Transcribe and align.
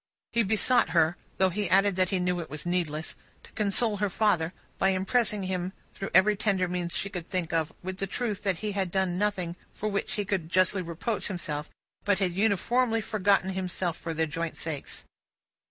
He 0.33 0.41
besought 0.41 0.89
her 0.97 1.15
though 1.37 1.51
he 1.51 1.69
added 1.69 1.95
that 1.95 2.09
he 2.09 2.17
knew 2.17 2.39
it 2.39 2.49
was 2.49 2.65
needless 2.65 3.15
to 3.43 3.51
console 3.51 3.97
her 3.97 4.09
father, 4.09 4.51
by 4.79 4.89
impressing 4.89 5.43
him 5.43 5.73
through 5.93 6.09
every 6.11 6.35
tender 6.35 6.67
means 6.67 6.97
she 6.97 7.07
could 7.11 7.29
think 7.29 7.53
of, 7.53 7.71
with 7.83 7.97
the 7.97 8.07
truth 8.07 8.41
that 8.41 8.57
he 8.65 8.71
had 8.71 8.89
done 8.89 9.19
nothing 9.19 9.55
for 9.71 9.89
which 9.89 10.15
he 10.15 10.25
could 10.25 10.49
justly 10.49 10.81
reproach 10.81 11.27
himself, 11.27 11.69
but 12.03 12.17
had 12.17 12.33
uniformly 12.33 12.99
forgotten 12.99 13.51
himself 13.51 13.95
for 13.95 14.15
their 14.15 14.25
joint 14.25 14.57
sakes. 14.57 15.05